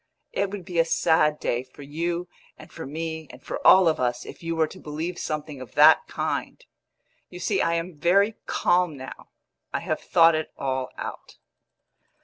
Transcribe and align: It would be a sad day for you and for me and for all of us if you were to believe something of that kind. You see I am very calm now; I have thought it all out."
It 0.33 0.49
would 0.49 0.65
be 0.65 0.79
a 0.79 0.83
sad 0.83 1.39
day 1.39 1.61
for 1.61 1.83
you 1.83 2.27
and 2.57 2.71
for 2.71 2.87
me 2.87 3.27
and 3.29 3.39
for 3.39 3.61
all 3.67 3.87
of 3.87 3.99
us 3.99 4.25
if 4.25 4.41
you 4.41 4.55
were 4.55 4.65
to 4.65 4.79
believe 4.79 5.19
something 5.19 5.61
of 5.61 5.75
that 5.75 6.07
kind. 6.07 6.65
You 7.29 7.39
see 7.39 7.61
I 7.61 7.75
am 7.75 7.99
very 7.99 8.33
calm 8.47 8.97
now; 8.97 9.29
I 9.71 9.81
have 9.81 10.01
thought 10.01 10.33
it 10.33 10.51
all 10.57 10.89
out." 10.97 11.37